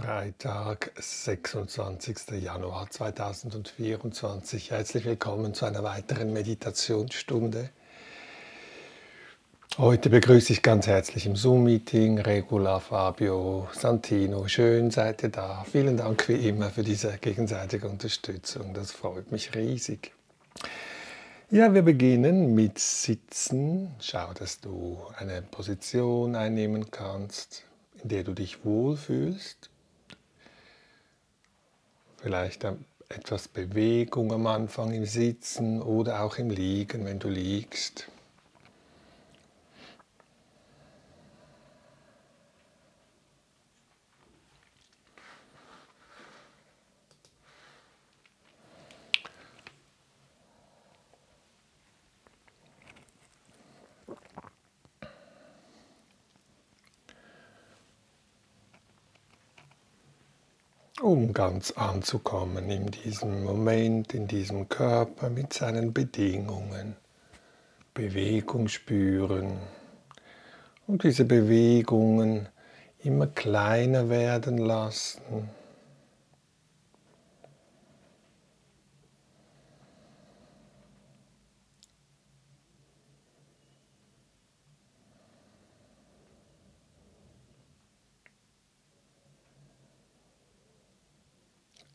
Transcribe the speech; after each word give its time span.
Freitag, 0.00 0.92
26. 0.96 2.40
Januar 2.40 2.88
2024. 2.88 4.70
Herzlich 4.70 5.04
willkommen 5.04 5.54
zu 5.54 5.66
einer 5.66 5.82
weiteren 5.82 6.32
Meditationsstunde. 6.32 7.70
Heute 9.76 10.08
begrüße 10.08 10.52
ich 10.52 10.62
ganz 10.62 10.86
herzlich 10.86 11.26
im 11.26 11.34
Zoom-Meeting 11.34 12.20
Regula, 12.20 12.78
Fabio, 12.78 13.66
Santino. 13.72 14.46
Schön 14.46 14.92
seid 14.92 15.24
ihr 15.24 15.30
da. 15.30 15.66
Vielen 15.68 15.96
Dank 15.96 16.28
wie 16.28 16.48
immer 16.48 16.70
für 16.70 16.84
diese 16.84 17.18
gegenseitige 17.18 17.88
Unterstützung. 17.88 18.74
Das 18.74 18.92
freut 18.92 19.32
mich 19.32 19.56
riesig. 19.56 20.12
Ja, 21.50 21.74
wir 21.74 21.82
beginnen 21.82 22.54
mit 22.54 22.78
Sitzen. 22.78 23.96
Schau, 23.98 24.32
dass 24.32 24.60
du 24.60 25.00
eine 25.16 25.42
Position 25.42 26.36
einnehmen 26.36 26.88
kannst, 26.92 27.64
in 28.00 28.10
der 28.10 28.22
du 28.22 28.32
dich 28.32 28.64
wohlfühlst 28.64 29.70
vielleicht 32.18 32.64
etwas 33.08 33.48
Bewegung 33.48 34.32
am 34.32 34.46
Anfang 34.46 34.92
im 34.92 35.06
Sitzen 35.06 35.80
oder 35.80 36.22
auch 36.22 36.36
im 36.38 36.50
Liegen, 36.50 37.04
wenn 37.04 37.18
du 37.18 37.28
liegst. 37.28 38.08
Um 61.00 61.32
ganz 61.32 61.70
anzukommen 61.72 62.70
in 62.70 62.86
diesem 62.86 63.44
Moment, 63.44 64.14
in 64.14 64.26
diesem 64.26 64.68
Körper 64.68 65.30
mit 65.30 65.52
seinen 65.52 65.92
Bedingungen. 65.92 66.96
Bewegung 67.94 68.68
spüren 68.68 69.58
und 70.86 71.02
diese 71.02 71.24
Bewegungen 71.24 72.48
immer 73.02 73.26
kleiner 73.26 74.08
werden 74.08 74.58
lassen. 74.58 75.50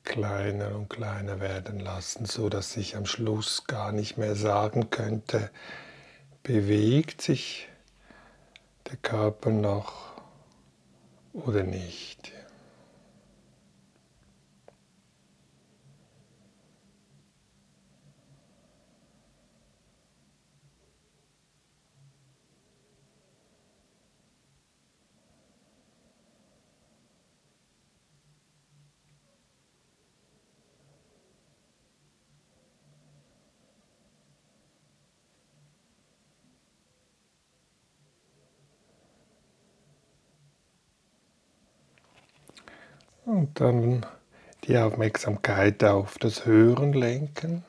Kleiner 0.03 0.75
und 0.75 0.89
kleiner 0.89 1.39
werden 1.39 1.79
lassen, 1.79 2.25
so 2.25 2.49
dass 2.49 2.75
ich 2.77 2.95
am 2.95 3.05
Schluss 3.05 3.65
gar 3.65 3.91
nicht 3.91 4.17
mehr 4.17 4.35
sagen 4.35 4.89
könnte, 4.89 5.49
bewegt 6.43 7.21
sich 7.21 7.69
der 8.89 8.97
Körper 8.97 9.49
noch 9.49 10.13
oder 11.33 11.63
nicht. 11.63 12.31
Und 43.25 43.59
dann 43.59 44.05
die 44.65 44.77
Aufmerksamkeit 44.77 45.83
auf 45.83 46.17
das 46.17 46.45
Hören 46.45 46.93
lenken. 46.93 47.63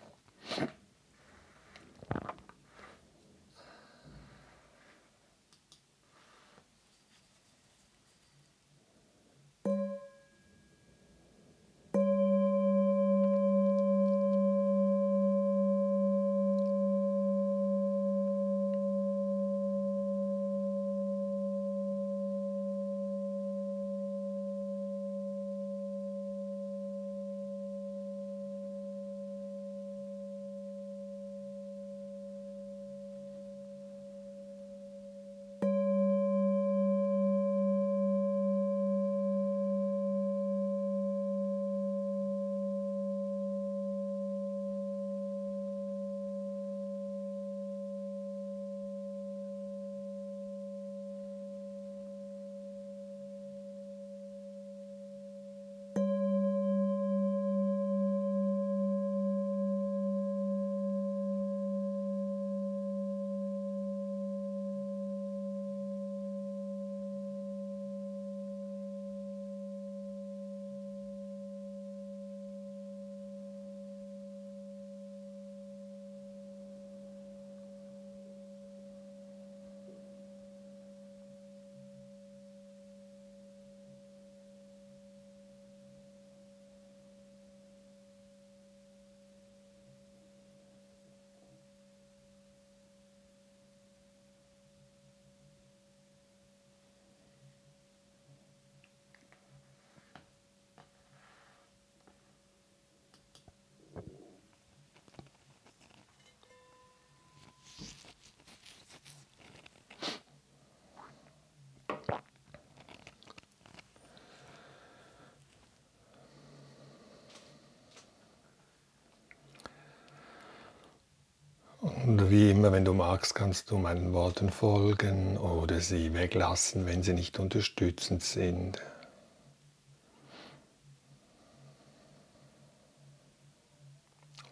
Und 122.04 122.30
wie 122.30 122.50
immer, 122.50 122.70
wenn 122.70 122.84
du 122.84 122.92
magst, 122.92 123.34
kannst 123.34 123.70
du 123.70 123.78
meinen 123.78 124.12
Worten 124.12 124.50
folgen 124.50 125.38
oder 125.38 125.80
sie 125.80 126.12
weglassen, 126.12 126.84
wenn 126.84 127.02
sie 127.02 127.14
nicht 127.14 127.38
unterstützend 127.38 128.22
sind. 128.22 128.82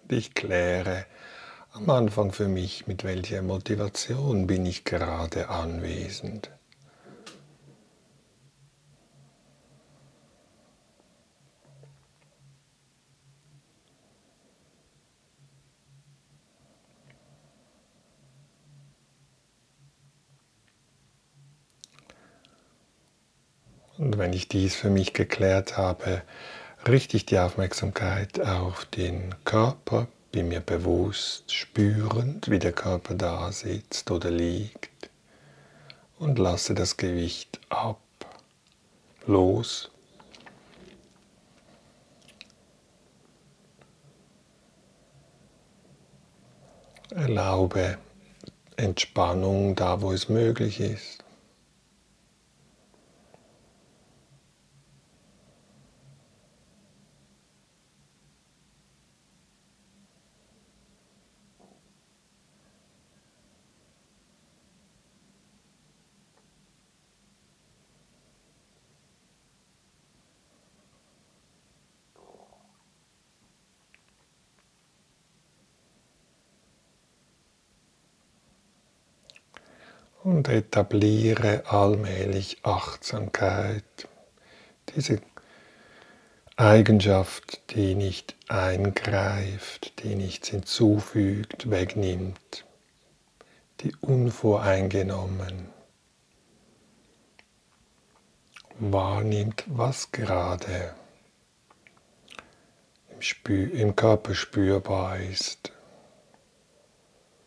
Und 0.03 0.13
ich 0.13 0.33
kläre 0.33 1.05
am 1.73 1.91
Anfang 1.91 2.33
für 2.33 2.49
mich, 2.49 2.87
mit 2.87 3.05
welcher 3.05 3.43
Motivation 3.43 4.47
bin 4.47 4.65
ich 4.65 4.85
gerade 4.85 5.51
anwesend. 5.51 6.51
Wenn 24.33 24.39
ich 24.39 24.49
dies 24.49 24.75
für 24.75 24.89
mich 24.89 25.13
geklärt 25.13 25.77
habe, 25.77 26.23
richte 26.89 27.19
ich 27.19 27.27
die 27.27 27.39
Aufmerksamkeit 27.39 28.41
auf 28.41 28.87
den 28.87 29.35
Körper, 29.45 30.09
bin 30.31 30.49
mir 30.49 30.61
bewusst, 30.61 31.53
spürend, 31.53 32.51
wie 32.51 32.59
der 32.59 32.73
Körper 32.73 33.13
da 33.13 33.53
sitzt 33.53 34.11
oder 34.11 34.31
liegt 34.31 35.11
und 36.19 36.39
lasse 36.39 36.73
das 36.73 36.97
Gewicht 36.97 37.61
ab, 37.69 38.01
los. 39.27 39.91
Erlaube 47.11 47.99
Entspannung 48.77 49.77
da, 49.77 50.01
wo 50.01 50.11
es 50.11 50.31
möglich 50.31 50.81
ist. 50.81 51.22
Und 80.43 80.49
etabliere 80.49 81.63
allmählich 81.67 82.59
Achtsamkeit. 82.65 84.09
Diese 84.89 85.21
Eigenschaft, 86.57 87.71
die 87.71 87.95
nicht 87.95 88.35
eingreift, 88.49 90.03
die 90.03 90.17
nichts 90.17 90.49
hinzufügt, 90.49 91.71
wegnimmt, 91.71 92.65
die 93.83 93.95
unvoreingenommen 94.01 95.69
wahrnimmt, 98.81 99.63
was 99.69 100.11
gerade 100.11 100.93
im, 103.11 103.71
im 103.71 103.95
Körper 103.95 104.35
spürbar 104.35 105.21
ist. 105.21 105.71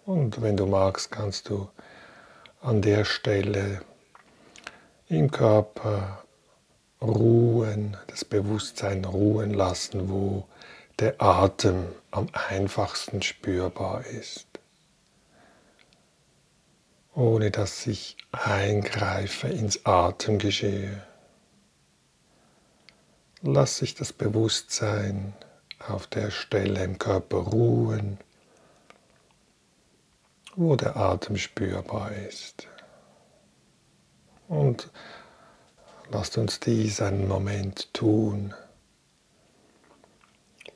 Und 0.05 0.41
wenn 0.41 0.55
du 0.55 0.65
magst, 0.65 1.11
kannst 1.11 1.49
du 1.49 1.67
an 2.65 2.81
der 2.81 3.05
Stelle 3.05 3.81
im 5.07 5.29
Körper 5.29 6.23
ruhen, 6.99 7.95
das 8.07 8.25
Bewusstsein 8.25 9.05
ruhen 9.05 9.53
lassen, 9.53 10.09
wo 10.09 10.47
der 10.97 11.21
Atem 11.21 11.85
am 12.09 12.27
einfachsten 12.33 13.21
spürbar 13.21 14.03
ist, 14.07 14.47
ohne 17.13 17.51
dass 17.51 17.85
ich 17.85 18.17
eingreife 18.31 19.47
ins 19.47 19.85
Atemgeschehe. 19.85 21.03
Lass 23.43 23.83
ich 23.83 23.93
das 23.93 24.11
Bewusstsein 24.11 25.35
auf 25.87 26.07
der 26.07 26.31
Stelle 26.31 26.83
im 26.83 26.97
Körper 26.97 27.37
ruhen 27.37 28.17
wo 30.55 30.75
der 30.75 30.95
Atem 30.95 31.37
spürbar 31.37 32.11
ist. 32.11 32.67
Und 34.47 34.89
lasst 36.11 36.37
uns 36.37 36.59
dies 36.59 37.01
einen 37.01 37.27
Moment 37.27 37.93
tun, 37.93 38.53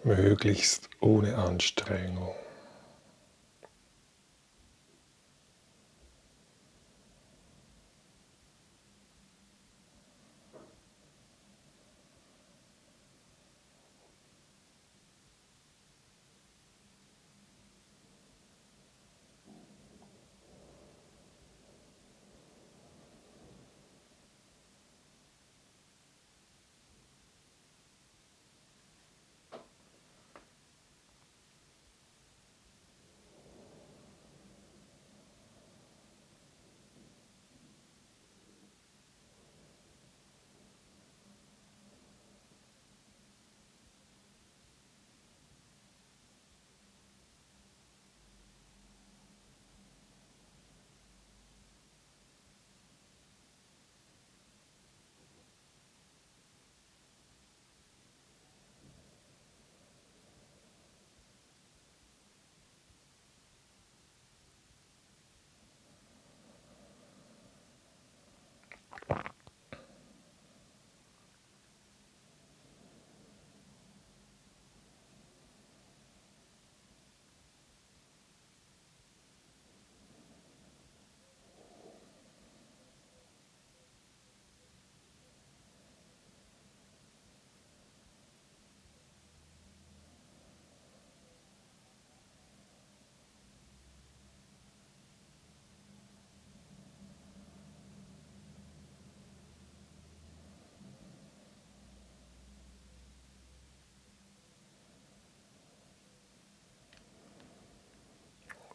möglichst 0.03 0.89
ohne 0.99 1.37
Anstrengung. 1.37 2.33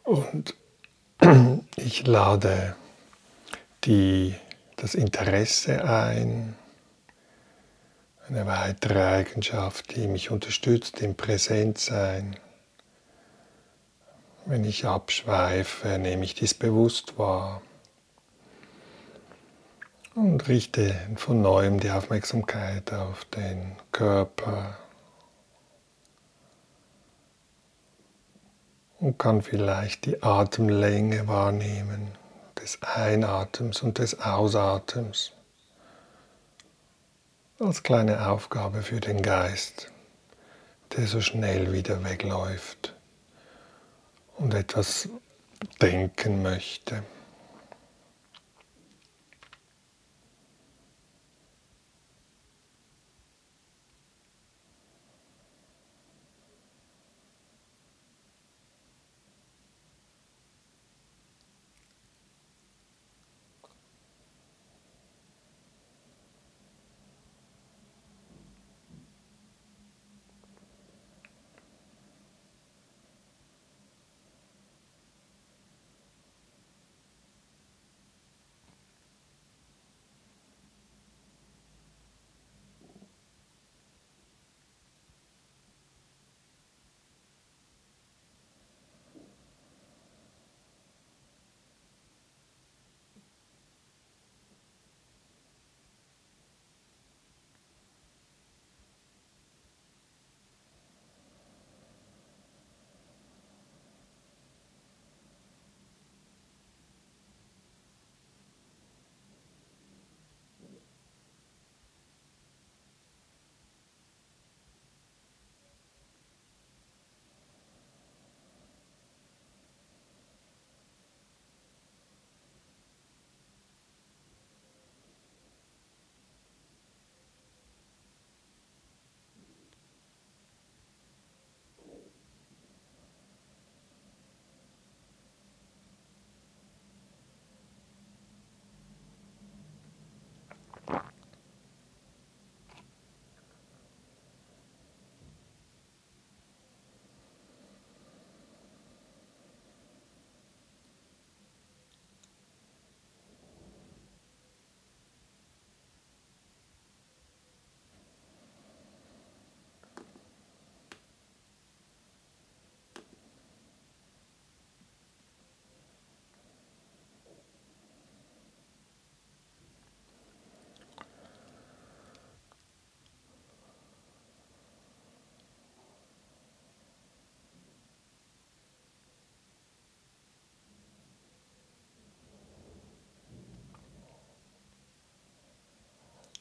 Und 0.05 0.53
ich 1.77 2.05
lade 2.05 2.75
die, 3.83 4.35
das 4.75 4.93
Interesse 4.93 5.83
ein, 5.83 6.55
eine 8.29 8.45
weitere 8.45 9.03
Eigenschaft, 9.03 9.95
die 9.95 10.07
mich 10.07 10.29
unterstützt 10.29 11.01
im 11.01 11.15
Präsentsein. 11.15 12.37
Wenn 14.45 14.63
ich 14.63 14.85
abschweife, 14.85 15.97
nehme 15.97 16.23
ich 16.23 16.35
dies 16.35 16.53
bewusst 16.53 17.17
wahr 17.17 17.63
und 20.13 20.47
richte 20.47 20.95
von 21.15 21.41
neuem 21.41 21.79
die 21.79 21.89
Aufmerksamkeit 21.89 22.93
auf 22.93 23.25
den 23.25 23.75
Körper, 23.91 24.77
und 28.99 29.19
kann 29.19 29.41
vielleicht 29.41 30.05
die 30.05 30.23
Atemlänge 30.23 31.27
wahrnehmen 31.27 32.11
des 32.61 32.81
Einatems 32.81 33.81
und 33.81 33.99
des 33.99 34.19
Ausatems 34.19 35.31
als 37.59 37.83
kleine 37.83 38.27
Aufgabe 38.27 38.81
für 38.81 38.99
den 38.99 39.21
Geist, 39.21 39.91
der 40.95 41.07
so 41.07 41.21
schnell 41.21 41.71
wieder 41.71 42.03
wegläuft 42.03 42.93
und 44.37 44.53
etwas 44.53 45.09
denken 45.81 46.41
möchte. 46.41 47.03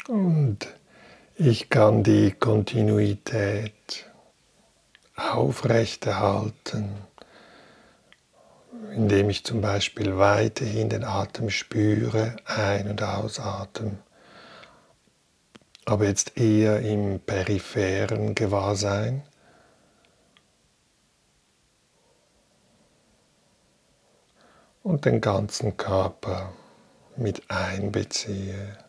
Und 0.09 0.59
ich 1.35 1.71
kann 1.71 2.03
die 2.03 2.33
Kontinuität 2.33 4.05
aufrechterhalten, 5.17 6.91
indem 8.95 9.31
ich 9.31 9.45
zum 9.45 9.63
Beispiel 9.63 10.19
weiterhin 10.19 10.91
den 10.91 11.05
Atem 11.05 11.49
spüre, 11.49 12.37
ein- 12.45 12.91
und 12.91 13.03
ausatmen, 13.03 13.99
aber 15.87 16.05
jetzt 16.05 16.37
eher 16.37 16.81
im 16.81 17.19
peripheren 17.21 18.35
Gewahrsein. 18.35 19.23
Und 24.83 25.07
den 25.07 25.23
ganzen 25.23 25.79
Körper 25.79 26.53
mit 27.17 27.51
einbeziehe. 27.51 28.84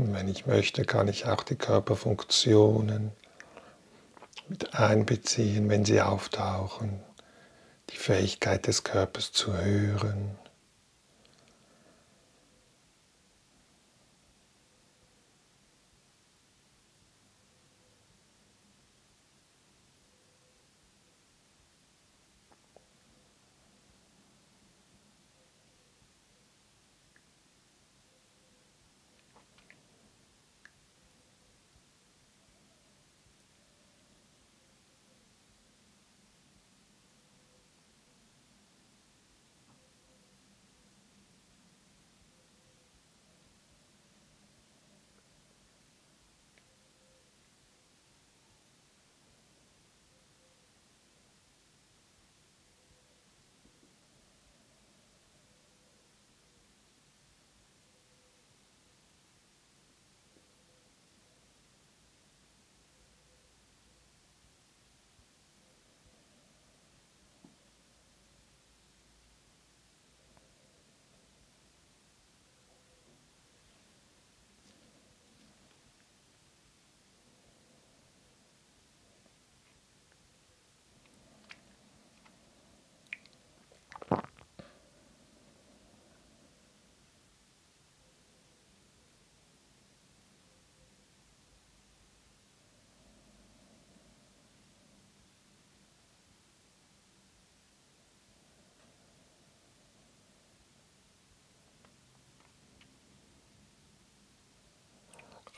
Und 0.00 0.14
wenn 0.14 0.28
ich 0.28 0.46
möchte, 0.46 0.86
kann 0.86 1.08
ich 1.08 1.26
auch 1.26 1.42
die 1.42 1.56
Körperfunktionen 1.56 3.12
mit 4.48 4.74
einbeziehen, 4.74 5.68
wenn 5.68 5.84
sie 5.84 6.00
auftauchen, 6.00 7.02
die 7.90 7.96
Fähigkeit 7.96 8.66
des 8.66 8.82
Körpers 8.82 9.30
zu 9.32 9.52
hören. 9.52 10.38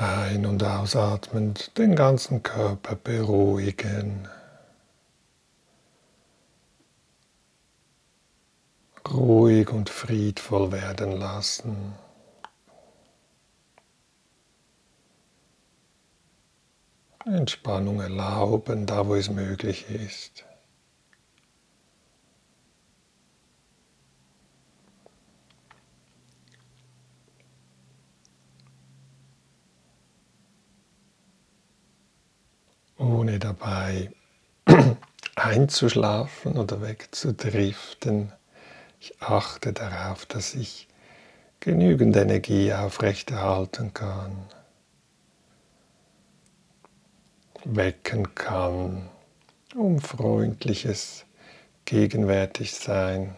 Ein- 0.02 0.47
und 0.47 0.64
ausatmend 0.64 1.78
den 1.78 1.94
ganzen 1.94 2.42
Körper 2.42 2.97
beruhigen. 2.97 4.26
Ruhig 9.09 9.71
und 9.71 9.90
friedvoll 9.90 10.73
werden 10.73 11.12
lassen. 11.12 11.94
Entspannung 17.25 18.00
erlauben, 18.00 18.87
da 18.87 19.06
wo 19.06 19.14
es 19.14 19.30
möglich 19.30 19.88
ist. 19.88 20.44
Ohne 33.02 33.38
dabei 33.38 34.11
einzuschlafen 35.35 36.56
oder 36.56 36.80
wegzudriften. 36.80 38.32
Ich 39.00 39.21
achte 39.21 39.73
darauf, 39.73 40.26
dass 40.26 40.54
ich 40.54 40.88
genügend 41.61 42.16
Energie 42.16 42.73
aufrechterhalten 42.73 43.92
kann, 43.92 44.37
wecken 47.64 48.35
kann, 48.35 49.09
um 49.75 50.00
freundliches 50.00 51.25
Gegenwärtigsein 51.85 53.37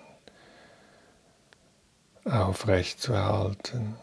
aufrechtzuerhalten. 2.25 3.97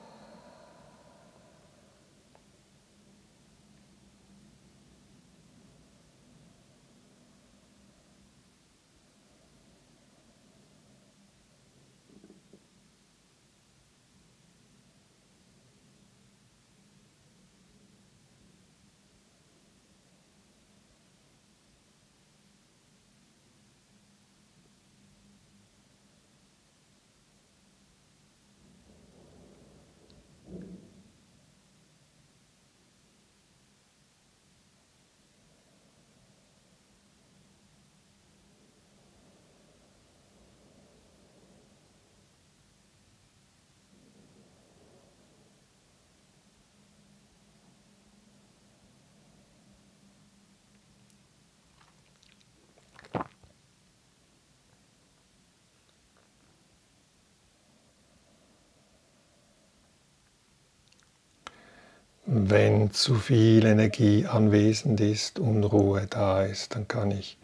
Wenn 62.34 62.92
zu 62.92 63.16
viel 63.16 63.66
Energie 63.66 64.26
anwesend 64.26 65.02
ist, 65.02 65.38
Unruhe 65.38 66.08
da 66.08 66.44
ist, 66.46 66.74
dann 66.74 66.88
kann 66.88 67.12
ich, 67.12 67.38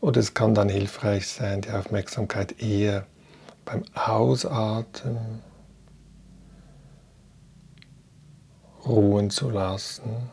oder 0.00 0.20
es 0.20 0.34
kann 0.34 0.54
dann 0.54 0.68
hilfreich 0.68 1.26
sein, 1.26 1.62
die 1.62 1.70
Aufmerksamkeit 1.70 2.62
eher 2.62 3.08
beim 3.64 3.82
Ausatmen 3.92 5.42
ruhen 8.86 9.30
zu 9.30 9.50
lassen. 9.50 10.30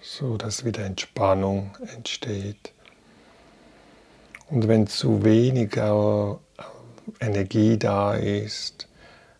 so 0.00 0.36
dass 0.36 0.64
wieder 0.64 0.84
Entspannung 0.84 1.76
entsteht. 1.96 2.72
Und 4.52 4.68
wenn 4.68 4.86
zu 4.86 5.24
wenig 5.24 5.78
Energie 7.20 7.78
da 7.78 8.14
ist, 8.14 8.86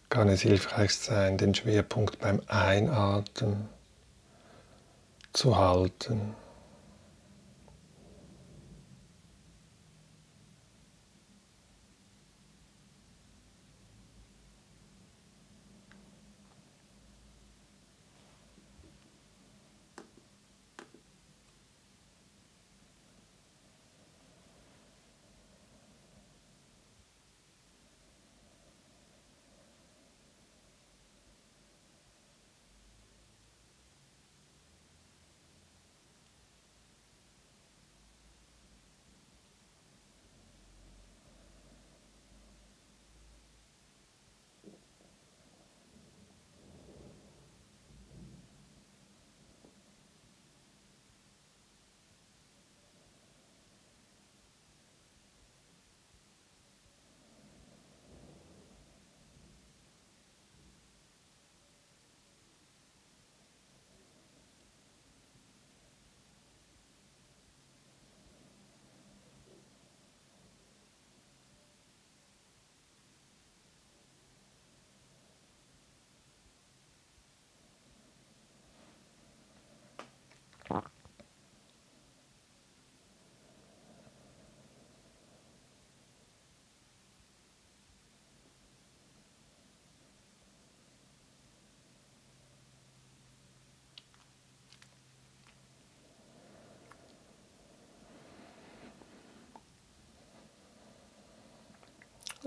kann 0.09 0.31
es 0.31 0.41
hilfreich 0.41 0.97
sein, 0.97 1.37
den 1.37 1.55
Schwerpunkt 1.55 2.19
beim 2.19 2.41
Einatmen 2.47 3.69
zu 5.35 5.59
halten. 5.59 6.35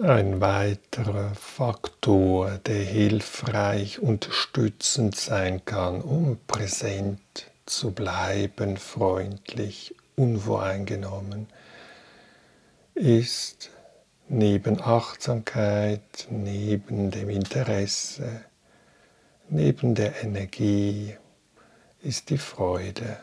Ein 0.01 0.41
weiterer 0.41 1.33
Faktor, 1.35 2.57
der 2.65 2.83
hilfreich 2.83 3.99
unterstützend 3.99 5.15
sein 5.15 5.63
kann, 5.63 6.01
um 6.01 6.37
präsent 6.47 7.21
zu 7.65 7.91
bleiben, 7.91 8.75
freundlich, 8.75 9.95
unvoreingenommen, 10.17 11.47
ist 12.93 13.69
neben 14.27 14.81
Achtsamkeit, 14.81 16.27
neben 16.29 17.09
dem 17.09 17.29
Interesse, 17.29 18.41
neben 19.47 19.95
der 19.95 20.25
Energie, 20.25 21.15
ist 22.01 22.31
die 22.31 22.37
Freude. 22.37 23.17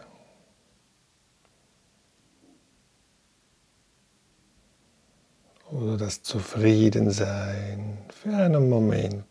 Oder 5.72 5.96
das 5.96 6.22
Zufriedensein 6.22 7.98
für 8.10 8.36
einen 8.36 8.68
Moment. 8.68 9.24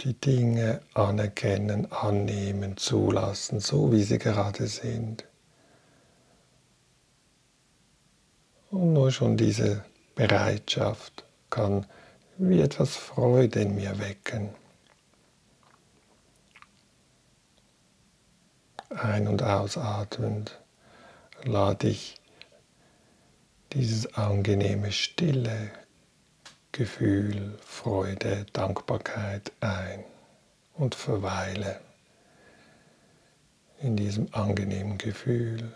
Die 0.00 0.14
Dinge 0.14 0.80
anerkennen, 0.94 1.90
annehmen, 1.90 2.76
zulassen, 2.76 3.60
so 3.60 3.92
wie 3.92 4.02
sie 4.02 4.18
gerade 4.18 4.66
sind. 4.66 5.24
Und 8.70 8.92
nur 8.92 9.10
schon 9.10 9.36
diese 9.36 9.84
Bereitschaft 10.14 11.24
kann 11.50 11.86
wie 12.38 12.60
etwas 12.60 12.96
Freude 12.96 13.60
in 13.60 13.74
mir 13.74 13.98
wecken. 13.98 14.50
Ein- 18.90 19.28
und 19.28 19.42
ausatmend 19.42 20.58
lade 21.44 21.88
ich 21.88 22.20
dieses 23.72 24.14
angenehme, 24.14 24.92
stille 24.92 25.70
Gefühl, 26.72 27.58
Freude, 27.64 28.46
Dankbarkeit 28.52 29.52
ein 29.60 30.04
und 30.74 30.94
verweile 30.94 31.80
in 33.80 33.96
diesem 33.96 34.32
angenehmen 34.32 34.98
Gefühl. 34.98 35.72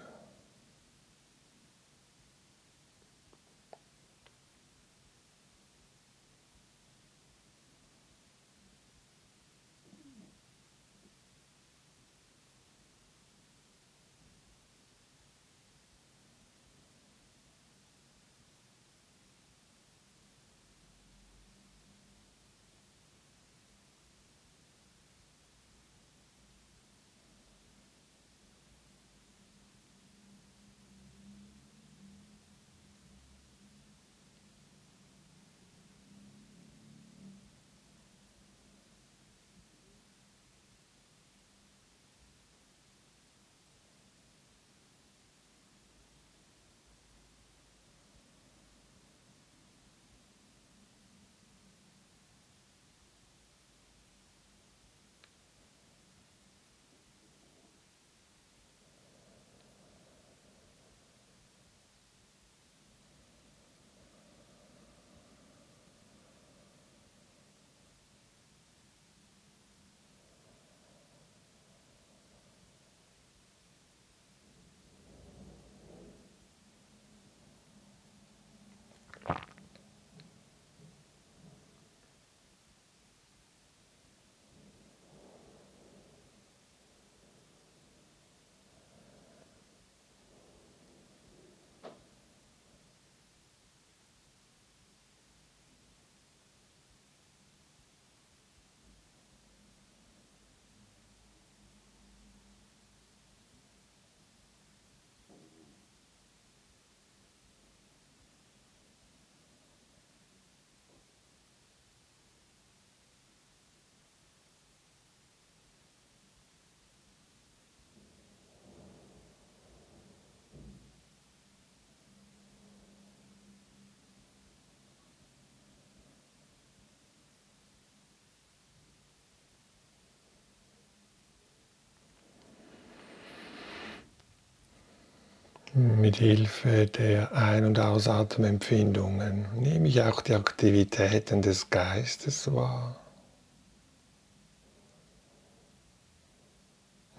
Mit 135.73 136.17
Hilfe 136.17 136.87
der 136.87 137.33
Ein- 137.33 137.65
und 137.65 137.79
Ausatemempfindungen 137.79 139.47
nehme 139.55 139.87
ich 139.87 140.03
auch 140.03 140.21
die 140.21 140.35
Aktivitäten 140.35 141.43
des 141.43 141.71
Geistes 141.71 142.53
wahr. 142.53 142.99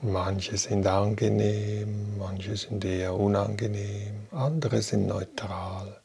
Manche 0.01 0.57
sind 0.57 0.85
angenehm, 0.85 2.17
manche 2.17 2.57
sind 2.57 2.83
eher 2.83 3.13
unangenehm, 3.13 4.27
andere 4.31 4.81
sind 4.81 5.07
neutral. 5.07 6.00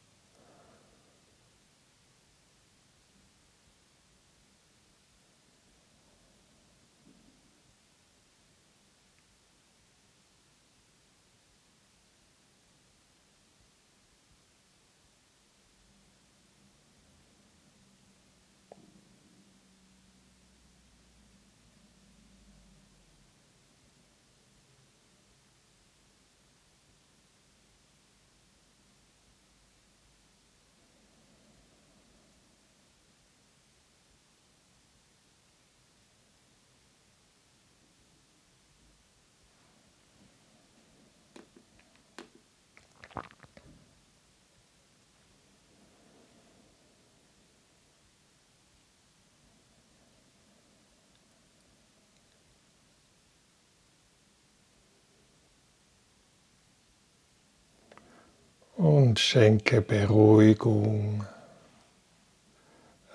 Und 58.77 59.19
schenke 59.19 59.81
Beruhigung 59.81 61.25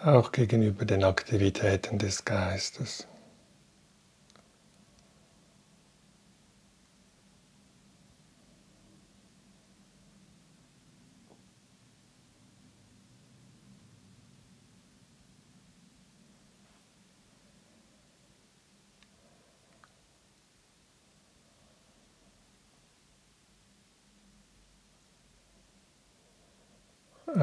auch 0.02 0.32
gegenüber 0.32 0.84
den 0.84 1.04
Aktivitäten 1.04 1.98
des 1.98 2.24
Geistes. 2.24 3.06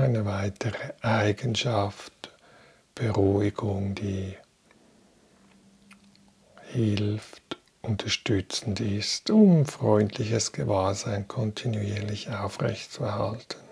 Eine 0.10 0.26
weitere 0.26 0.94
Eigenschaft, 1.04 2.32
Beruhigung, 2.96 3.94
die 3.94 4.36
hilft, 6.72 7.60
unterstützend 7.84 8.80
ist, 8.80 9.30
um 9.30 9.68
freundliches 9.68 10.52
Gewahrsein 10.52 11.28
kontinuierlich 11.28 12.32
aufrechtzuerhalten. 12.32 13.69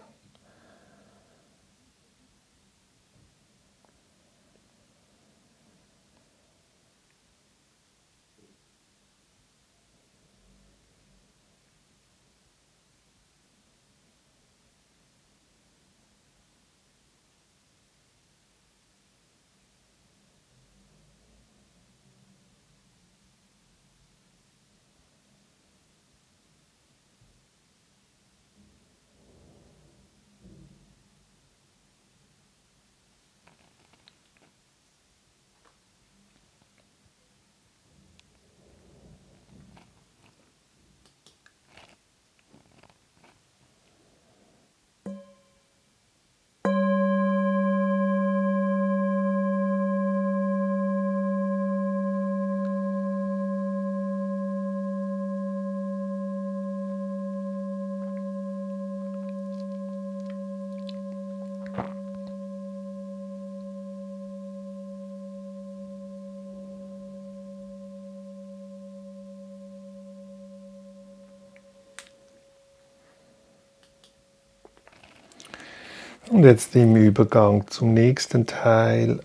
Und 76.38 76.44
jetzt 76.44 76.76
im 76.76 76.96
Übergang 76.96 77.68
zum 77.68 77.96
nächsten 77.96 78.46
Teil, 78.46 79.22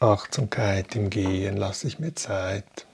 Achtsamkeit 0.00 0.94
im 0.94 1.08
Gehen, 1.08 1.56
lasse 1.56 1.86
ich 1.86 1.98
mir 1.98 2.14
Zeit. 2.14 2.86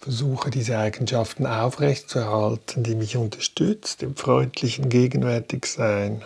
Versuche 0.00 0.48
diese 0.48 0.78
Eigenschaften 0.78 1.46
aufrechtzuerhalten, 1.46 2.82
die 2.82 2.94
mich 2.94 3.18
unterstützt, 3.18 4.02
im 4.02 4.16
freundlichen 4.16 4.88
Gegenwärtigsein. 4.88 6.24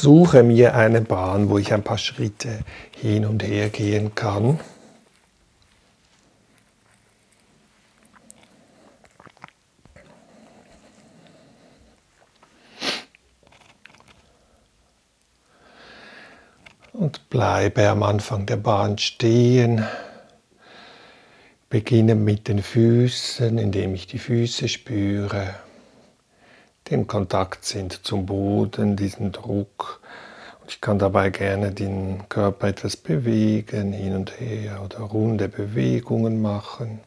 Suche 0.00 0.42
mir 0.42 0.74
eine 0.74 1.02
Bahn, 1.02 1.50
wo 1.50 1.58
ich 1.58 1.72
ein 1.72 1.82
paar 1.82 1.98
Schritte 1.98 2.60
hin 2.96 3.26
und 3.26 3.42
her 3.42 3.68
gehen 3.68 4.14
kann. 4.14 4.58
Und 16.92 17.30
bleibe 17.30 17.88
am 17.88 18.02
Anfang 18.02 18.46
der 18.46 18.56
Bahn 18.56 18.98
stehen. 18.98 19.86
Beginne 21.68 22.14
mit 22.14 22.48
den 22.48 22.62
Füßen, 22.62 23.56
indem 23.58 23.94
ich 23.94 24.06
die 24.06 24.18
Füße 24.18 24.68
spüre 24.68 25.54
den 26.90 27.06
Kontakt 27.06 27.64
sind 27.64 28.04
zum 28.04 28.26
Boden, 28.26 28.96
diesen 28.96 29.30
Druck. 29.30 30.00
Und 30.60 30.70
ich 30.70 30.80
kann 30.80 30.98
dabei 30.98 31.30
gerne 31.30 31.70
den 31.70 32.28
Körper 32.28 32.68
etwas 32.68 32.96
bewegen, 32.96 33.92
hin 33.92 34.14
und 34.16 34.40
her 34.40 34.82
oder 34.84 34.98
runde 35.00 35.48
Bewegungen 35.48 36.42
machen. 36.42 37.00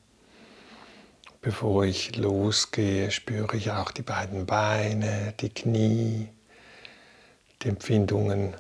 Bevor 1.42 1.84
ich 1.84 2.16
losgehe, 2.16 3.12
spüre 3.12 3.58
ich 3.58 3.72
auch 3.72 3.92
die 3.92 4.02
beiden 4.02 4.46
Beine, 4.46 5.34
die 5.42 5.50
Knie, 5.50 6.30
die 7.62 7.70
Empfindungen 7.70 8.54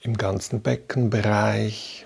im 0.00 0.16
ganzen 0.16 0.60
Beckenbereich. 0.60 2.04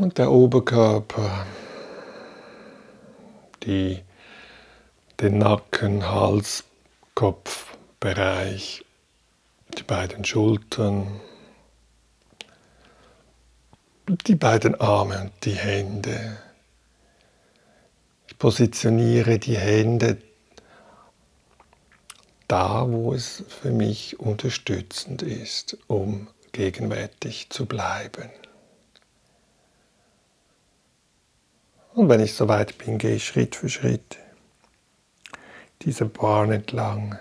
Und 0.00 0.18
der 0.18 0.30
Oberkörper 0.32 1.46
die, 3.66 4.02
den 5.20 5.38
Nacken, 5.38 6.08
Hals, 6.08 6.64
Kopfbereich, 7.14 8.84
die 9.76 9.82
beiden 9.82 10.24
Schultern, 10.24 11.20
die 14.08 14.36
beiden 14.36 14.80
Arme 14.80 15.20
und 15.20 15.44
die 15.44 15.56
Hände. 15.56 16.38
Ich 18.28 18.36
Ich 18.36 18.38
positioniere 18.38 19.38
die 19.38 19.56
Hände 19.56 20.18
da, 22.48 22.86
wo 22.86 23.14
es 23.14 23.42
für 23.48 23.70
mich 23.70 24.20
unterstützend 24.20 25.22
ist, 25.22 25.78
um 25.86 26.28
gegenwärtig 26.52 27.48
zu 27.48 27.64
bleiben. 27.64 28.30
Und 31.96 32.10
wenn 32.10 32.20
ich 32.20 32.34
soweit 32.34 32.76
bin, 32.76 32.98
gehe 32.98 33.14
ich 33.14 33.24
Schritt 33.24 33.56
für 33.56 33.70
Schritt 33.70 34.18
diese 35.80 36.04
Bahn 36.04 36.52
entlang, 36.52 37.18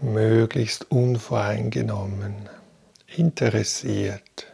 möglichst 0.00 0.90
unvoreingenommen, 0.90 2.48
interessiert, 3.14 4.52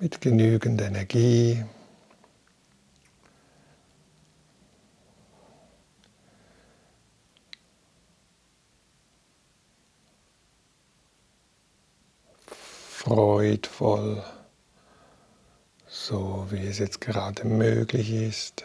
mit 0.00 0.20
genügend 0.20 0.80
Energie. 0.80 1.64
Freudvoll, 12.98 14.24
so 15.86 16.48
wie 16.50 16.66
es 16.66 16.80
jetzt 16.80 17.00
gerade 17.00 17.46
möglich 17.46 18.10
ist. 18.10 18.64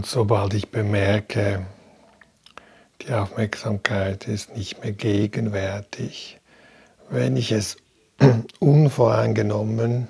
Und 0.00 0.06
sobald 0.06 0.54
ich 0.54 0.70
bemerke, 0.70 1.66
die 3.02 3.12
Aufmerksamkeit 3.12 4.26
ist 4.28 4.56
nicht 4.56 4.82
mehr 4.82 4.92
gegenwärtig, 4.92 6.40
wenn 7.10 7.36
ich 7.36 7.52
es 7.52 7.76
unvoreingenommen, 8.60 10.08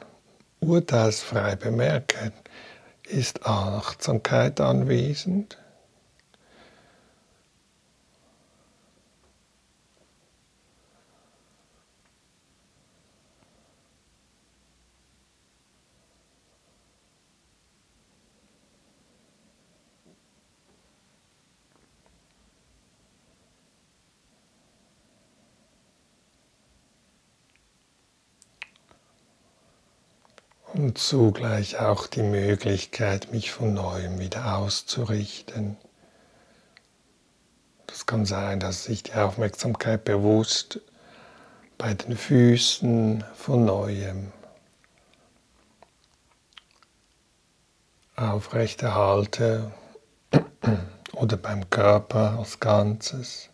urteilsfrei 0.60 1.56
bemerke, 1.56 2.30
ist 3.08 3.44
Achtsamkeit 3.44 4.60
anwesend. 4.60 5.58
Und 30.90 30.98
zugleich 30.98 31.78
auch 31.78 32.08
die 32.08 32.24
Möglichkeit, 32.24 33.30
mich 33.30 33.52
von 33.52 33.74
neuem 33.74 34.18
wieder 34.18 34.56
auszurichten. 34.56 35.76
Das 37.86 38.06
kann 38.06 38.26
sein, 38.26 38.58
dass 38.58 38.86
sich 38.86 39.04
die 39.04 39.14
Aufmerksamkeit 39.14 40.02
bewusst 40.02 40.80
bei 41.78 41.94
den 41.94 42.16
Füßen 42.16 43.22
von 43.34 43.64
neuem 43.64 44.32
aufrechterhalte 48.16 49.70
oder 51.12 51.36
beim 51.36 51.70
Körper 51.70 52.36
als 52.36 52.58
Ganzes. 52.58 53.49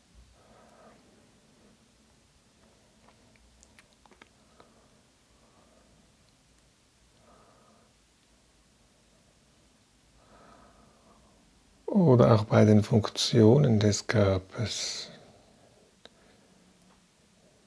Oder 12.16 12.34
auch 12.34 12.44
bei 12.44 12.64
den 12.64 12.82
Funktionen 12.82 13.78
des 13.78 14.06
Körpers, 14.06 15.10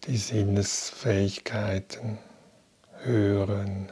die 0.06 0.18
Sinnesfähigkeiten, 0.18 2.18
Hören, 3.04 3.92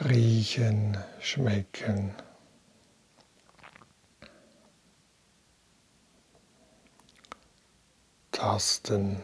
Riechen, 0.00 0.98
Schmecken. 1.20 2.16
Tasten. 8.32 9.22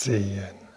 Sehen. 0.00 0.67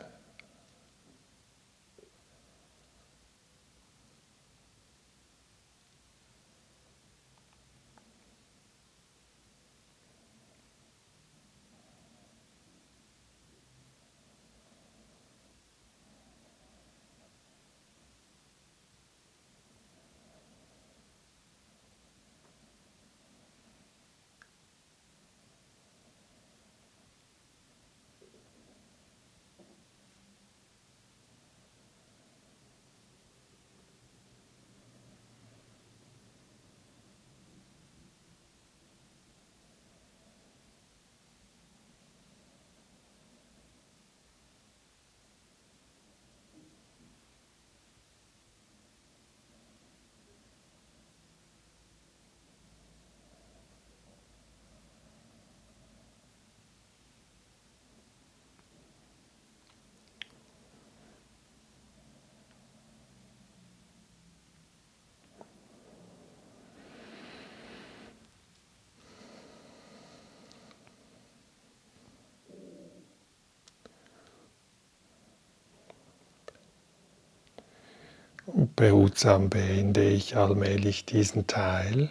Behutsam 78.81 79.51
beende 79.51 80.03
ich 80.09 80.35
allmählich 80.35 81.05
diesen 81.05 81.45
Teil 81.45 82.09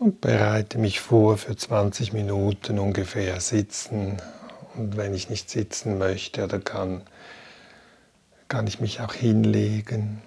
und 0.00 0.20
bereite 0.20 0.76
mich 0.76 0.98
vor 0.98 1.38
für 1.38 1.54
20 1.54 2.12
Minuten 2.12 2.80
ungefähr 2.80 3.38
sitzen. 3.40 4.20
Und 4.74 4.96
wenn 4.96 5.14
ich 5.14 5.30
nicht 5.30 5.48
sitzen 5.50 5.98
möchte 5.98 6.42
oder 6.42 6.58
kann, 6.58 7.02
kann 8.48 8.66
ich 8.66 8.80
mich 8.80 9.00
auch 9.00 9.14
hinlegen. 9.14 10.20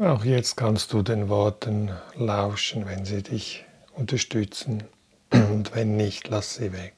Auch 0.00 0.24
jetzt 0.24 0.56
kannst 0.56 0.92
du 0.92 1.02
den 1.02 1.28
Worten 1.28 1.90
lauschen, 2.14 2.86
wenn 2.86 3.04
sie 3.04 3.20
dich 3.24 3.64
unterstützen 3.94 4.84
und 5.32 5.74
wenn 5.74 5.96
nicht, 5.96 6.28
lass 6.28 6.54
sie 6.54 6.72
weg. 6.72 6.94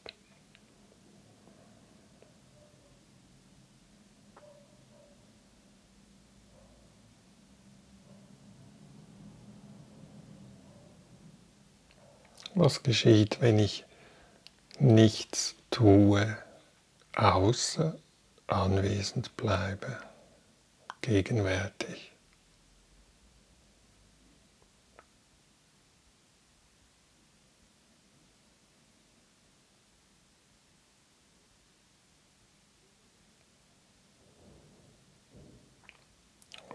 Was 12.54 12.82
geschieht, 12.82 13.40
wenn 13.40 13.58
ich 13.58 13.86
nichts 14.78 15.54
tue, 15.70 16.36
außer 17.16 17.96
anwesend 18.46 19.34
bleibe, 19.38 19.96
gegenwärtig? 21.00 22.09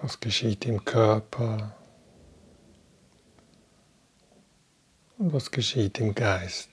Was 0.06 0.20
geschieht 0.20 0.68
im 0.68 0.86
Körper? 0.86 1.76
Und 5.18 5.34
was 5.34 5.50
geschieht 5.50 6.00
im 6.00 6.14
Geist? 6.14 6.70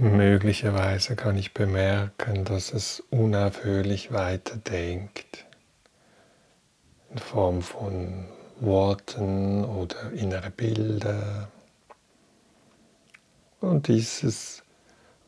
Möglicherweise 0.00 1.14
kann 1.14 1.36
ich 1.36 1.52
bemerken, 1.52 2.46
dass 2.46 2.72
es 2.72 3.00
unaufhörlich 3.10 4.10
weiterdenkt 4.14 5.44
in 7.10 7.18
Form 7.18 7.60
von 7.60 8.24
Worten 8.60 9.62
oder 9.62 10.10
innere 10.12 10.48
Bilder. 10.48 11.48
Und 13.60 13.88
dieses 13.88 14.62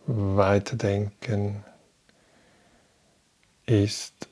Weiterdenken 0.06 1.62
ist 3.66 4.26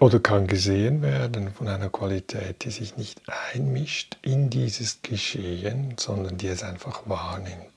oder 0.00 0.20
kann 0.20 0.48
gesehen 0.48 1.00
werden 1.00 1.50
von 1.50 1.68
einer 1.68 1.88
Qualität, 1.88 2.62
die 2.66 2.70
sich 2.70 2.98
nicht 2.98 3.22
einmischt 3.54 4.18
in 4.20 4.50
dieses 4.50 5.00
Geschehen, 5.00 5.94
sondern 5.98 6.36
die 6.36 6.48
es 6.48 6.62
einfach 6.62 7.08
wahrnimmt. 7.08 7.75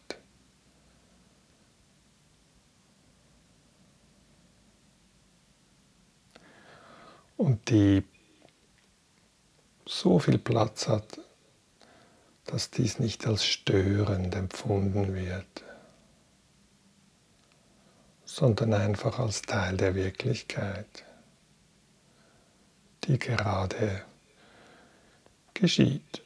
Und 7.40 7.70
die 7.70 8.04
so 9.86 10.20
viel 10.20 10.38
Platz 10.38 10.90
hat, 10.90 11.22
dass 12.46 12.70
dies 12.70 13.00
nicht 13.00 13.26
als 13.26 13.46
störend 13.46 14.36
empfunden 14.36 15.16
wird, 15.16 15.64
sondern 18.26 18.74
einfach 18.74 19.20
als 19.20 19.42
Teil 19.42 19.78
der 19.78 19.96
Wirklichkeit, 19.96 21.06
die 23.06 23.18
gerade 23.18 24.04
geschieht. 25.54 26.22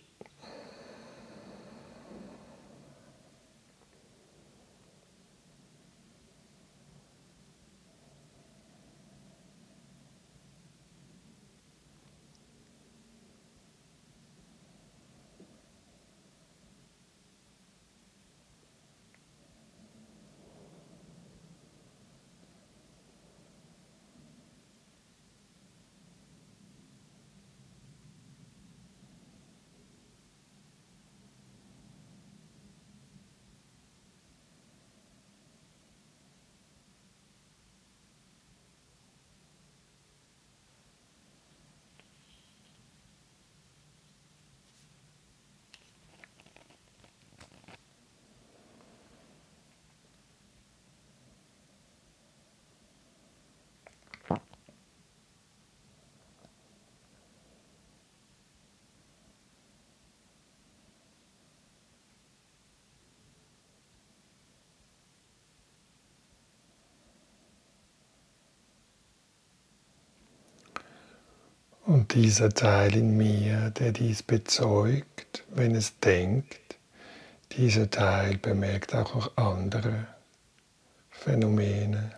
Und 71.93 72.15
dieser 72.15 72.49
Teil 72.49 72.95
in 72.95 73.17
mir, 73.17 73.69
der 73.69 73.91
dies 73.91 74.23
bezeugt, 74.23 75.43
wenn 75.49 75.75
es 75.75 75.99
denkt, 75.99 76.79
dieser 77.51 77.91
Teil 77.91 78.39
bemerkt 78.39 78.95
auch 78.95 79.13
noch 79.13 79.37
andere 79.37 80.07
Phänomene. 81.11 82.11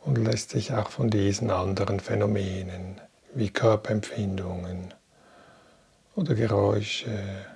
und 0.00 0.16
lässt 0.16 0.50
sich 0.50 0.74
auch 0.74 0.90
von 0.90 1.08
diesen 1.08 1.50
anderen 1.50 2.00
Phänomenen 2.00 3.00
wie 3.32 3.48
Körperempfindungen 3.48 4.92
oder 6.20 6.34
Geräusche 6.34 7.46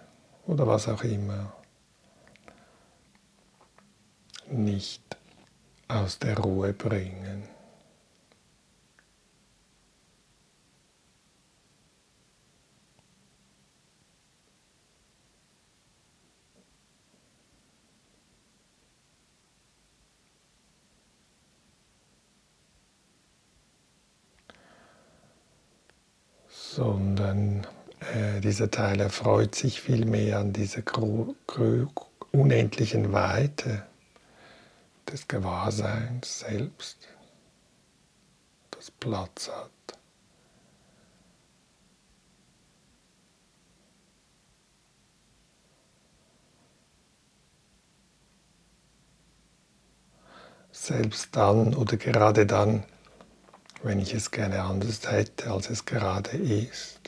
oder 0.46 0.66
was 0.66 0.88
auch 0.88 1.04
immer 1.04 1.52
nicht 4.50 5.02
aus 5.88 6.18
der 6.18 6.38
Ruhe 6.38 6.72
bringen. 6.72 7.42
sondern 26.76 27.64
äh, 28.14 28.40
dieser 28.40 28.70
Teil 28.70 29.00
erfreut 29.00 29.54
sich 29.56 29.80
vielmehr 29.80 30.38
an 30.38 30.52
dieser 30.52 30.82
unendlichen 32.30 33.12
Weite 33.12 33.84
des 35.10 35.26
Gewahrseins 35.26 36.40
selbst, 36.40 37.08
das 38.70 38.90
Platz 38.92 39.48
hat. 39.48 39.70
Selbst 50.70 51.34
dann 51.34 51.74
oder 51.74 51.96
gerade 51.96 52.46
dann, 52.46 52.84
wenn 53.82 53.98
ich 53.98 54.14
es 54.14 54.30
gerne 54.30 54.62
anders 54.62 55.10
hätte, 55.10 55.50
als 55.50 55.70
es 55.70 55.84
gerade 55.84 56.36
ist. 56.36 57.03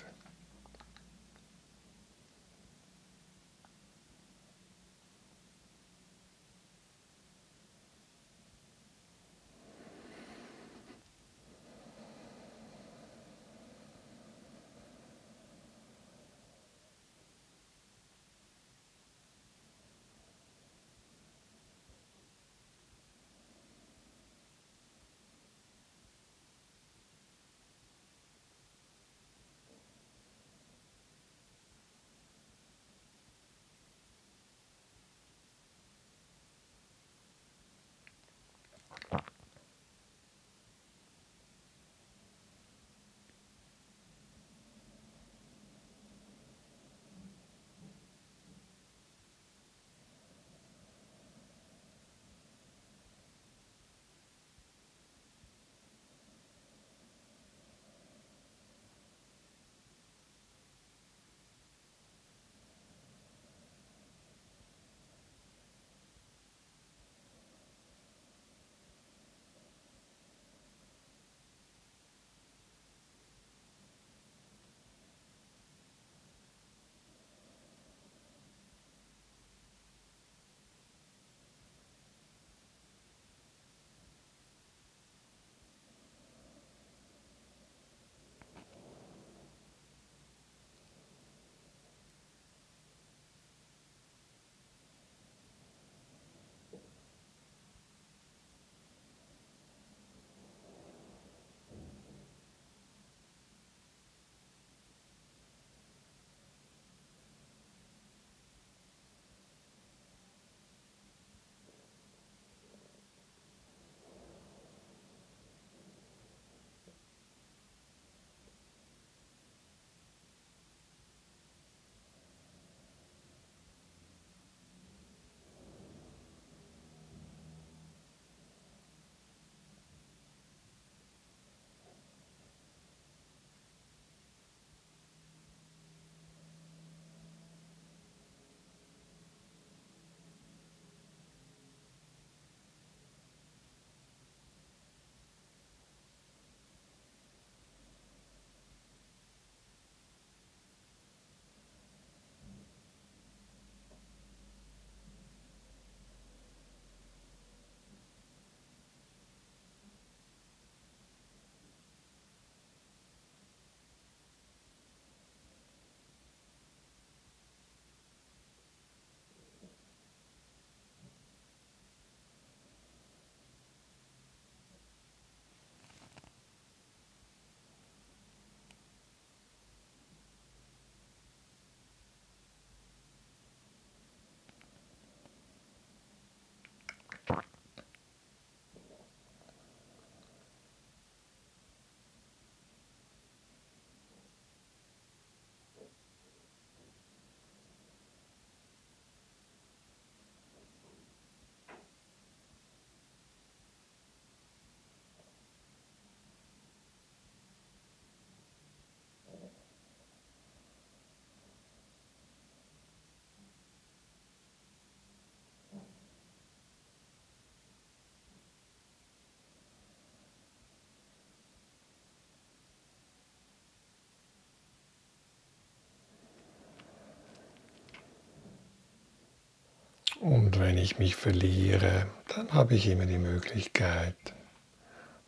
Und 230.27 230.59
wenn 230.59 230.77
ich 230.77 230.99
mich 230.99 231.15
verliere, 231.15 232.09
dann 232.35 232.53
habe 232.53 232.75
ich 232.75 232.89
immer 232.89 233.07
die 233.07 233.17
Möglichkeit, 233.17 234.17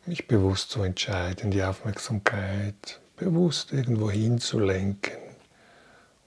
mich 0.05 0.27
bewusst 0.27 0.71
zu 0.71 0.83
entscheiden, 0.83 1.51
die 1.51 1.63
Aufmerksamkeit 1.63 2.99
bewusst 3.15 3.71
irgendwo 3.71 4.11
hinzulenken, 4.11 5.17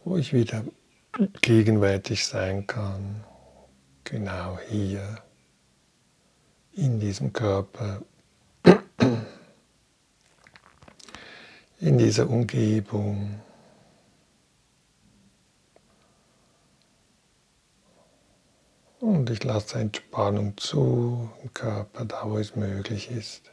wo 0.04 0.16
ich 0.16 0.32
wieder 0.32 0.64
gegenwärtig 1.42 2.24
sein 2.24 2.66
kann, 2.66 3.24
genau 4.04 4.58
hier, 4.70 5.18
in 6.72 6.98
diesem 6.98 7.34
Körper, 7.34 8.00
in 11.78 11.98
dieser 11.98 12.26
Umgebung. 12.26 13.38
Und 19.02 19.30
ich 19.30 19.42
lasse 19.42 19.80
Entspannung 19.80 20.56
zu 20.58 21.28
im 21.42 21.52
Körper, 21.52 22.04
da 22.04 22.22
wo 22.24 22.38
es 22.38 22.54
möglich 22.54 23.10
ist. 23.10 23.50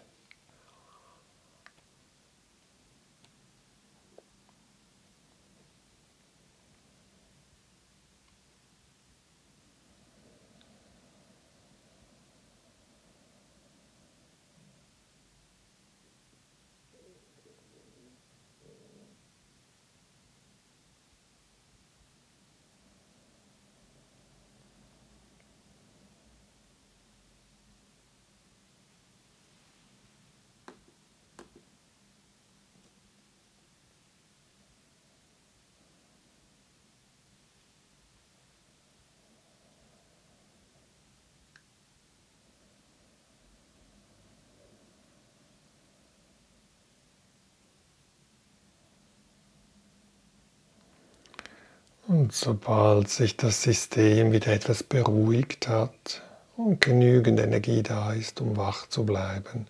Und 52.10 52.34
sobald 52.34 53.07
sich 53.07 53.38
das 53.38 53.62
System 53.62 54.32
wieder 54.32 54.51
etwas 54.51 54.82
beruhigt 54.82 55.68
hat 55.68 56.24
und 56.57 56.82
genügend 56.82 57.39
Energie 57.39 57.84
da 57.84 58.14
ist, 58.14 58.41
um 58.41 58.57
wach 58.57 58.89
zu 58.89 59.05
bleiben, 59.05 59.68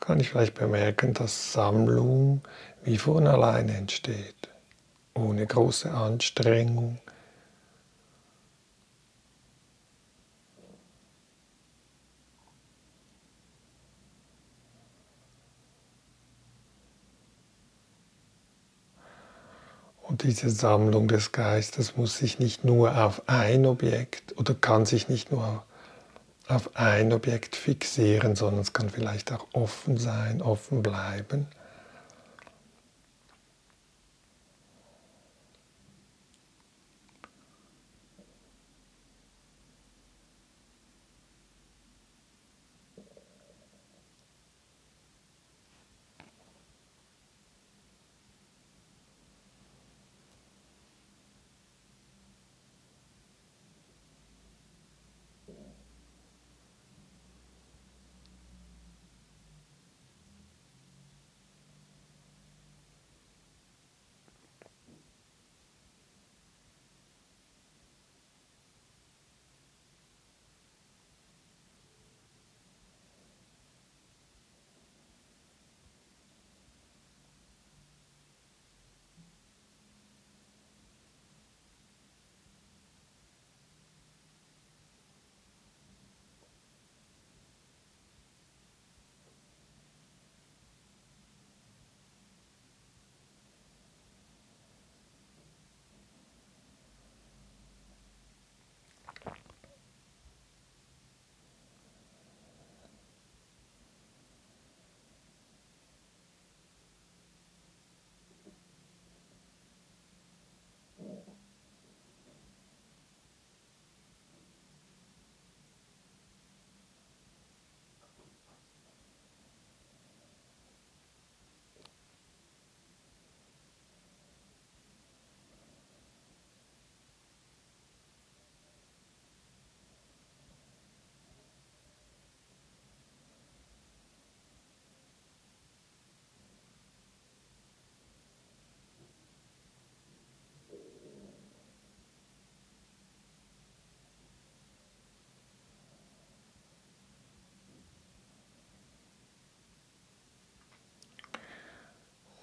kann 0.00 0.18
ich 0.18 0.30
vielleicht 0.30 0.54
bemerken, 0.54 1.14
dass 1.14 1.52
Sammlung 1.52 2.40
wie 2.82 2.98
von 2.98 3.28
alleine 3.28 3.76
entsteht, 3.76 4.48
ohne 5.14 5.46
große 5.46 5.88
Anstrengung, 5.88 6.98
Und 20.12 20.24
diese 20.24 20.50
Sammlung 20.50 21.08
des 21.08 21.32
Geistes 21.32 21.96
muss 21.96 22.18
sich 22.18 22.38
nicht 22.38 22.64
nur 22.64 23.02
auf 23.02 23.30
ein 23.30 23.64
Objekt 23.64 24.36
oder 24.36 24.52
kann 24.52 24.84
sich 24.84 25.08
nicht 25.08 25.32
nur 25.32 25.64
auf 26.48 26.76
ein 26.76 27.14
Objekt 27.14 27.56
fixieren, 27.56 28.36
sondern 28.36 28.60
es 28.60 28.74
kann 28.74 28.90
vielleicht 28.90 29.32
auch 29.32 29.46
offen 29.54 29.96
sein, 29.96 30.42
offen 30.42 30.82
bleiben. 30.82 31.46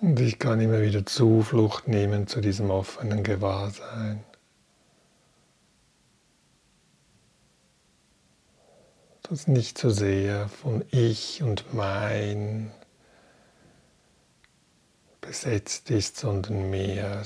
Und 0.10 0.20
ich 0.22 0.40
kann 0.40 0.60
immer 0.60 0.82
wieder 0.82 1.06
Zuflucht 1.06 1.88
nehmen 1.88 2.26
zu 2.26 2.42
diesem 2.42 2.72
offenen 2.72 3.22
Gewahrsein. 3.22 4.24
Das 9.22 9.48
nicht 9.48 9.78
so 9.78 9.92
sehr 9.92 10.50
von 10.50 10.84
Ich 10.90 11.44
und 11.44 11.76
Mein 11.76 12.72
besetzt 15.22 15.92
ist, 15.92 16.18
sondern 16.18 16.72
mehr 16.72 17.24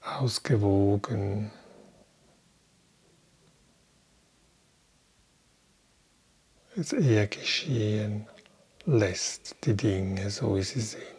ausgewogen. 0.00 1.50
Es 6.74 6.94
eher 6.94 7.26
geschehen 7.26 8.26
lässt 8.86 9.56
die 9.64 9.74
Dinge 9.74 10.30
so, 10.30 10.56
wie 10.56 10.62
sie 10.62 10.80
sind. 10.80 11.13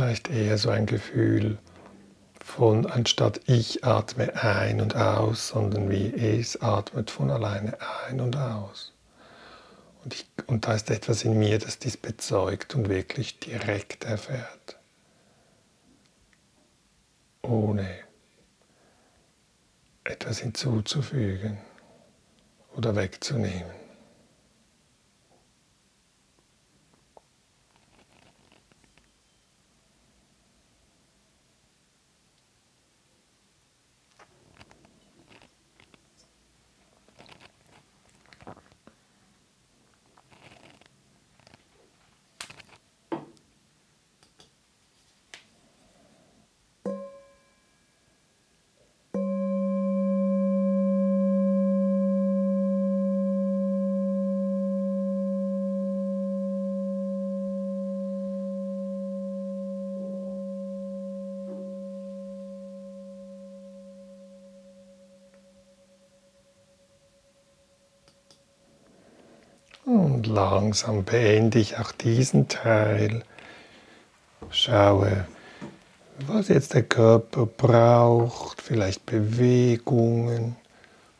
Vielleicht 0.00 0.30
eher 0.30 0.56
so 0.56 0.70
ein 0.70 0.86
Gefühl 0.86 1.58
von, 2.42 2.86
anstatt 2.86 3.42
ich 3.44 3.84
atme 3.84 4.34
ein 4.34 4.80
und 4.80 4.96
aus, 4.96 5.48
sondern 5.48 5.90
wie 5.90 6.14
es 6.14 6.62
atmet 6.62 7.10
von 7.10 7.30
alleine 7.30 7.76
ein 8.08 8.22
und 8.22 8.34
aus. 8.34 8.94
Und, 10.02 10.14
ich, 10.14 10.26
und 10.46 10.66
da 10.66 10.72
ist 10.72 10.90
etwas 10.90 11.22
in 11.22 11.38
mir, 11.38 11.58
das 11.58 11.78
dies 11.78 11.98
bezeugt 11.98 12.74
und 12.74 12.88
wirklich 12.88 13.40
direkt 13.40 14.04
erfährt. 14.04 14.78
Ohne 17.42 17.86
etwas 20.04 20.38
hinzuzufügen 20.38 21.58
oder 22.74 22.96
wegzunehmen. 22.96 23.80
Und 69.90 70.26
langsam 70.70 71.02
beende 71.02 71.58
ich 71.58 71.78
auch 71.78 71.90
diesen 71.90 72.46
Teil. 72.46 73.24
Schaue, 74.50 75.26
was 76.28 76.46
jetzt 76.46 76.74
der 76.74 76.84
Körper 76.84 77.44
braucht, 77.46 78.62
vielleicht 78.62 79.04
Bewegungen. 79.04 80.54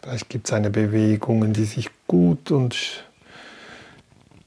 Vielleicht 0.00 0.28
gibt 0.28 0.46
es 0.46 0.52
eine 0.52 0.70
Bewegung, 0.70 1.52
die 1.52 1.64
sich 1.64 1.90
gut 2.06 2.52
und 2.52 3.04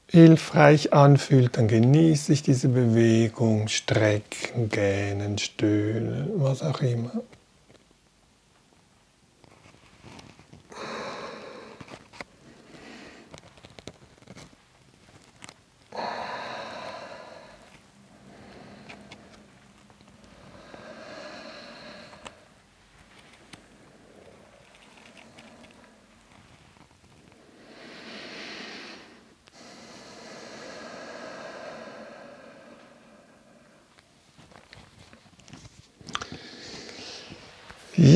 hilfreich 0.08 0.94
anfühlt, 0.94 1.58
dann 1.58 1.68
genieße 1.68 2.32
ich 2.32 2.42
diese 2.42 2.70
Bewegung, 2.70 3.68
strecken, 3.68 4.70
gähnen, 4.70 5.36
stöhnen, 5.36 6.30
was 6.36 6.62
auch 6.62 6.80
immer. 6.80 7.12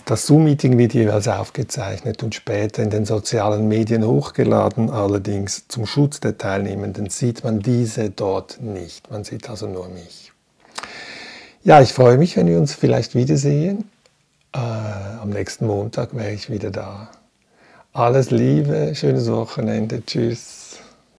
Das 0.06 0.26
Zoom-Meeting 0.26 0.78
wird 0.78 0.94
jeweils 0.94 1.28
aufgezeichnet 1.28 2.24
und 2.24 2.34
später 2.34 2.82
in 2.82 2.90
den 2.90 3.04
sozialen 3.04 3.68
Medien 3.68 4.04
hochgeladen. 4.04 4.90
Allerdings 4.90 5.68
zum 5.68 5.86
Schutz 5.86 6.18
der 6.18 6.36
Teilnehmenden 6.36 7.08
sieht 7.08 7.44
man 7.44 7.60
diese 7.60 8.10
dort 8.10 8.60
nicht. 8.60 9.08
Man 9.12 9.22
sieht 9.22 9.48
also 9.48 9.68
nur 9.68 9.88
mich. 9.88 10.32
Ja, 11.62 11.80
ich 11.80 11.92
freue 11.92 12.18
mich, 12.18 12.36
wenn 12.36 12.48
wir 12.48 12.58
uns 12.58 12.74
vielleicht 12.74 13.14
wiedersehen. 13.14 13.88
Äh, 14.52 14.58
am 14.58 15.30
nächsten 15.30 15.68
Montag 15.68 16.16
wäre 16.16 16.32
ich 16.32 16.50
wieder 16.50 16.70
da. 16.72 17.08
Alles 17.92 18.32
Liebe, 18.32 18.92
schönes 18.96 19.30
Wochenende. 19.30 20.04
Tschüss. 20.04 20.65